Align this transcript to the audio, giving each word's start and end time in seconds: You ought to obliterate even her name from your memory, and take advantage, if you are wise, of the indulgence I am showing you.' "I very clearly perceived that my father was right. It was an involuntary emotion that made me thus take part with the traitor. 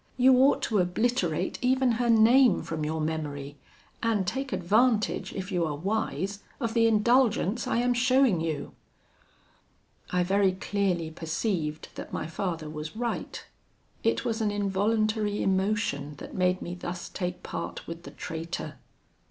You 0.17 0.35
ought 0.37 0.63
to 0.63 0.79
obliterate 0.79 1.59
even 1.61 1.91
her 2.01 2.09
name 2.09 2.63
from 2.63 2.83
your 2.83 2.99
memory, 2.99 3.57
and 4.01 4.25
take 4.25 4.51
advantage, 4.51 5.31
if 5.33 5.51
you 5.51 5.63
are 5.63 5.75
wise, 5.75 6.39
of 6.59 6.73
the 6.73 6.87
indulgence 6.87 7.67
I 7.67 7.77
am 7.77 7.93
showing 7.93 8.41
you.' 8.41 8.71
"I 10.09 10.23
very 10.23 10.53
clearly 10.53 11.11
perceived 11.11 11.89
that 11.93 12.11
my 12.11 12.25
father 12.25 12.67
was 12.67 12.95
right. 12.95 13.45
It 14.03 14.25
was 14.25 14.41
an 14.41 14.49
involuntary 14.49 15.43
emotion 15.43 16.15
that 16.17 16.33
made 16.33 16.63
me 16.63 16.73
thus 16.73 17.07
take 17.07 17.43
part 17.43 17.85
with 17.85 18.01
the 18.01 18.09
traitor. 18.09 18.77